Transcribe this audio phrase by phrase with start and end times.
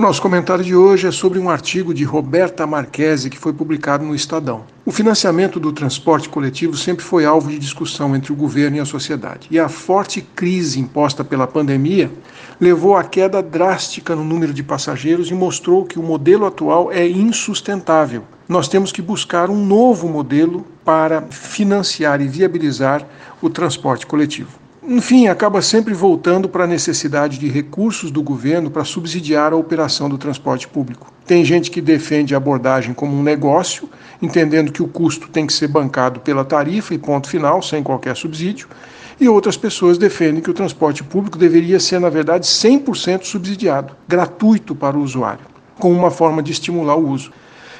[0.00, 4.02] O nosso comentário de hoje é sobre um artigo de Roberta Marquesi que foi publicado
[4.02, 4.64] no Estadão.
[4.82, 8.86] O financiamento do transporte coletivo sempre foi alvo de discussão entre o governo e a
[8.86, 12.10] sociedade, e a forte crise imposta pela pandemia
[12.58, 17.06] levou à queda drástica no número de passageiros e mostrou que o modelo atual é
[17.06, 18.22] insustentável.
[18.48, 23.06] Nós temos que buscar um novo modelo para financiar e viabilizar
[23.42, 24.60] o transporte coletivo
[24.92, 30.08] enfim, acaba sempre voltando para a necessidade de recursos do governo para subsidiar a operação
[30.08, 31.12] do transporte público.
[31.24, 33.88] Tem gente que defende a abordagem como um negócio,
[34.20, 38.16] entendendo que o custo tem que ser bancado pela tarifa e ponto final, sem qualquer
[38.16, 38.66] subsídio,
[39.20, 44.74] e outras pessoas defendem que o transporte público deveria ser, na verdade, 100% subsidiado, gratuito
[44.74, 45.46] para o usuário,
[45.78, 47.30] como uma forma de estimular o uso.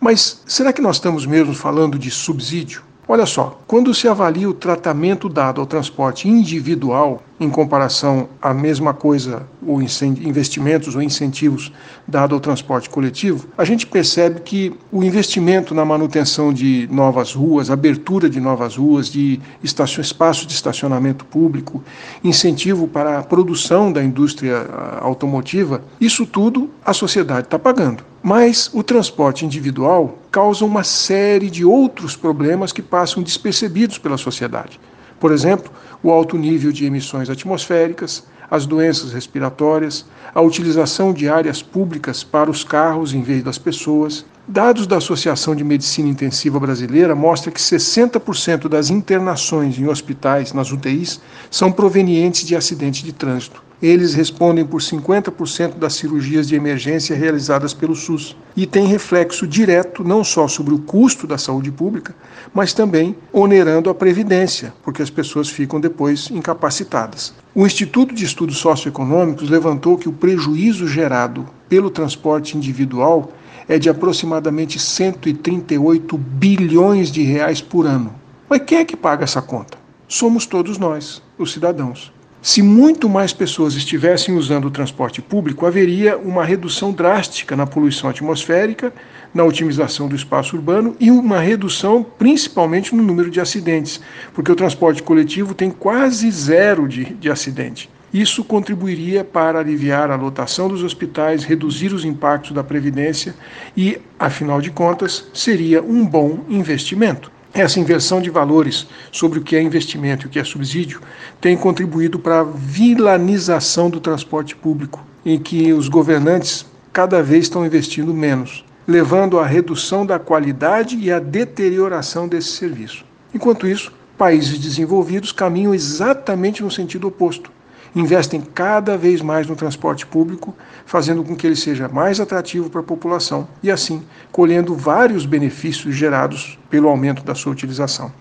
[0.00, 2.91] Mas será que nós estamos mesmo falando de subsídio?
[3.08, 8.94] Olha só, quando se avalia o tratamento dado ao transporte individual em comparação à mesma
[8.94, 11.72] coisa, ou investimentos ou incentivos
[12.06, 17.70] dado ao transporte coletivo, a gente percebe que o investimento na manutenção de novas ruas,
[17.70, 21.82] abertura de novas ruas, de espaços de estacionamento público,
[22.22, 28.11] incentivo para a produção da indústria ah, automotiva, isso tudo a sociedade está pagando.
[28.22, 34.78] Mas o transporte individual causa uma série de outros problemas que passam despercebidos pela sociedade.
[35.18, 41.62] Por exemplo, o alto nível de emissões atmosféricas, as doenças respiratórias, a utilização de áreas
[41.62, 44.24] públicas para os carros em vez das pessoas.
[44.46, 50.70] Dados da Associação de Medicina Intensiva Brasileira mostram que 60% das internações em hospitais, nas
[50.70, 51.20] UTIs,
[51.50, 53.62] são provenientes de acidentes de trânsito.
[53.82, 60.04] Eles respondem por 50% das cirurgias de emergência realizadas pelo SUS e tem reflexo direto
[60.04, 62.14] não só sobre o custo da saúde pública,
[62.54, 67.34] mas também onerando a previdência, porque as pessoas ficam depois incapacitadas.
[67.52, 73.32] O Instituto de Estudos Socioeconômicos levantou que o prejuízo gerado pelo transporte individual
[73.68, 78.14] é de aproximadamente 138 bilhões de reais por ano.
[78.48, 79.76] Mas quem é que paga essa conta?
[80.06, 82.12] Somos todos nós, os cidadãos.
[82.44, 88.10] Se muito mais pessoas estivessem usando o transporte público, haveria uma redução drástica na poluição
[88.10, 88.92] atmosférica,
[89.32, 94.00] na otimização do espaço urbano e uma redução principalmente no número de acidentes,
[94.34, 97.88] porque o transporte coletivo tem quase zero de, de acidente.
[98.12, 103.36] Isso contribuiria para aliviar a lotação dos hospitais, reduzir os impactos da Previdência
[103.76, 107.30] e, afinal de contas, seria um bom investimento.
[107.54, 111.02] Essa inversão de valores sobre o que é investimento e o que é subsídio
[111.38, 117.66] tem contribuído para a vilanização do transporte público, em que os governantes cada vez estão
[117.66, 123.04] investindo menos, levando à redução da qualidade e à deterioração desse serviço.
[123.34, 127.50] Enquanto isso, países desenvolvidos caminham exatamente no sentido oposto
[127.94, 130.54] investem cada vez mais no transporte público,
[130.86, 135.94] fazendo com que ele seja mais atrativo para a população e, assim, colhendo vários benefícios
[135.94, 138.12] gerados pelo aumento da sua utilização.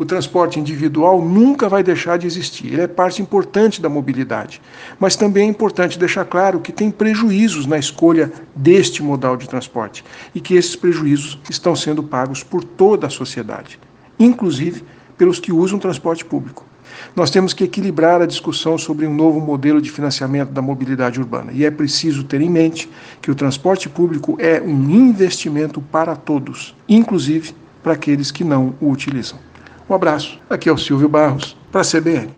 [0.00, 4.62] O transporte individual nunca vai deixar de existir, ele é parte importante da mobilidade.
[4.98, 10.02] Mas também é importante deixar claro que tem prejuízos na escolha deste modal de transporte
[10.34, 13.78] e que esses prejuízos estão sendo pagos por toda a sociedade,
[14.18, 14.82] inclusive
[15.18, 16.64] pelos que usam transporte público.
[17.14, 21.52] Nós temos que equilibrar a discussão sobre um novo modelo de financiamento da mobilidade urbana
[21.52, 22.88] e é preciso ter em mente
[23.20, 28.90] que o transporte público é um investimento para todos, inclusive para aqueles que não o
[28.90, 29.38] utilizam.
[29.88, 30.38] Um abraço.
[30.48, 32.30] Aqui é o Silvio Barros, para a CBN.